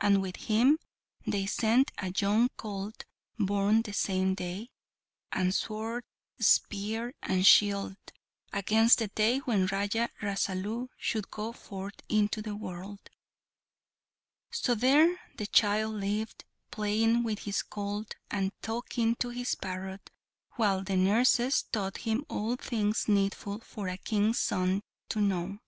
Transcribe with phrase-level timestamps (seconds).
[0.00, 0.78] And with him
[1.26, 3.02] they sent a young colt,
[3.36, 4.70] born the same day,
[5.32, 6.04] and sword,
[6.38, 7.96] spear, and shield,
[8.52, 13.10] against the day when Raja Rasalu should go forth into the world.
[14.52, 20.12] So there the child lived, playing with his colt, and talking to his parrot,
[20.52, 25.58] while the nurses taught him all things needful for a King's son to know.